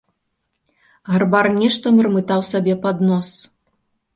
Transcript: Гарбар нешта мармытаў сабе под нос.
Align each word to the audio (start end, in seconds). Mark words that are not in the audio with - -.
Гарбар 1.11 1.49
нешта 1.59 1.85
мармытаў 1.99 2.41
сабе 2.51 2.73
под 2.87 2.97
нос. 3.11 3.29